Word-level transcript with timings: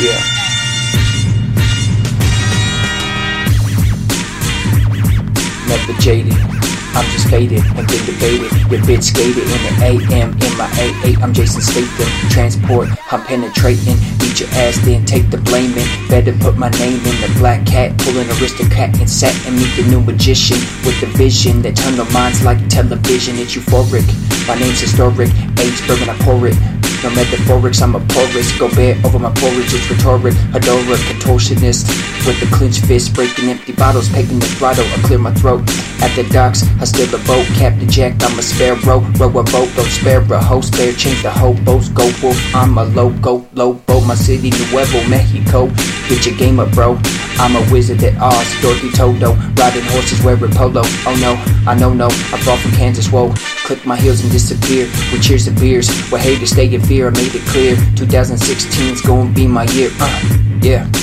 Yeah. 0.00 0.16
Never 5.68 5.92
jaded. 6.00 6.32
I'm 6.96 7.04
just 7.12 7.28
faded 7.28 7.60
and 7.76 7.86
been 7.86 8.06
debated. 8.06 8.50
Your 8.72 8.80
bitch 8.88 9.12
skated 9.12 9.44
in 9.44 9.60
the 9.60 9.74
AM 9.84 10.30
in 10.32 10.56
my 10.56 10.66
A8. 10.80 11.22
I'm 11.22 11.34
Jason 11.34 11.60
Statham. 11.60 12.08
Transport, 12.30 12.88
I'm 13.12 13.22
penetrating. 13.26 13.96
Beat 14.18 14.40
your 14.40 14.48
ass, 14.52 14.78
then 14.86 15.04
take 15.04 15.28
the 15.28 15.36
blaming. 15.36 15.84
Better 16.08 16.32
put 16.32 16.56
my 16.56 16.70
name 16.80 17.04
in 17.04 17.20
the 17.20 17.30
black 17.36 17.66
cat. 17.66 17.98
Pull 17.98 18.16
an 18.16 18.28
aristocrat 18.40 18.98
and 18.98 19.10
sat 19.10 19.36
and 19.46 19.54
meet 19.54 19.76
the 19.76 19.86
new 19.90 20.00
magician 20.00 20.56
with 20.86 20.98
the 21.02 21.12
vision 21.18 21.60
that 21.60 21.76
turn 21.76 21.96
the 21.96 22.06
minds 22.06 22.42
like 22.42 22.56
television. 22.68 23.36
It's 23.36 23.54
euphoric. 23.54 24.08
My 24.48 24.54
name's 24.58 24.80
historic. 24.80 25.28
Age 25.60 25.86
bourbon, 25.86 26.08
I 26.08 26.16
pour 26.24 26.46
it. 26.46 26.79
No 27.02 27.08
metaphorics, 27.10 27.80
I'm 27.80 27.94
a 27.94 28.00
porous. 28.12 28.52
Go 28.58 28.68
bare 28.74 28.94
over 29.06 29.18
my 29.18 29.32
porridge, 29.32 29.72
it's 29.72 29.90
rhetoric. 29.90 30.34
Adora, 30.52 30.96
contortionist. 31.08 31.88
With 32.26 32.38
the 32.40 32.54
clenched 32.54 32.84
fist, 32.84 33.14
breaking 33.14 33.48
empty 33.48 33.72
bottles, 33.72 34.10
pegging 34.10 34.38
the 34.38 34.46
throttle, 34.46 34.84
I 34.84 35.00
clear 35.06 35.18
my 35.18 35.32
throat. 35.32 35.62
At 36.02 36.14
the 36.14 36.28
docks, 36.30 36.62
I 36.78 36.84
steal 36.84 37.06
the 37.06 37.16
boat. 37.26 37.46
Captain 37.56 37.88
Jack, 37.88 38.22
I'm 38.22 38.38
a 38.38 38.42
sparrow. 38.42 39.00
Row 39.16 39.28
a 39.30 39.42
boat, 39.42 39.70
don't 39.74 39.88
spare 39.88 40.20
a 40.20 40.42
hoe. 40.42 40.60
Spare, 40.60 40.92
change 40.92 41.22
the 41.22 41.30
hobos. 41.30 41.88
Go 41.88 42.04
wolf, 42.22 42.36
I'm 42.54 42.76
a 42.76 42.84
loco. 42.84 43.46
Lobo, 43.54 44.00
my 44.02 44.14
city, 44.14 44.50
Nuevo 44.50 45.08
Mexico. 45.08 45.68
Get 46.06 46.26
your 46.26 46.36
game 46.36 46.60
up, 46.60 46.70
bro. 46.72 46.98
I'm 47.40 47.56
a 47.56 47.72
wizard 47.72 48.04
at 48.04 48.20
Oz, 48.20 48.60
Dorothy 48.60 48.90
Toto. 48.90 49.32
Riding 49.56 49.82
horses, 49.84 50.22
wearing 50.22 50.52
polo. 50.52 50.82
Oh 50.84 51.16
no, 51.20 51.40
I 51.66 51.74
know 51.74 51.94
no. 51.94 52.08
I 52.08 52.38
fall 52.44 52.58
from 52.58 52.72
Kansas, 52.72 53.08
whoa. 53.08 53.32
Click 53.64 53.86
my 53.86 53.96
heels 53.96 54.20
and 54.22 54.30
disappear. 54.30 54.84
With 55.10 55.22
cheers 55.22 55.46
and 55.46 55.58
beers. 55.58 55.88
Where 56.10 56.20
haters 56.20 56.50
stay 56.50 56.72
in 56.72 56.82
fear, 56.82 57.08
I 57.08 57.10
made 57.12 57.34
it 57.34 57.42
clear. 57.48 57.76
2016's 57.96 59.00
gonna 59.00 59.32
be 59.32 59.46
my 59.46 59.64
year. 59.72 59.90
Uh, 59.98 60.38
yeah. 60.60 60.99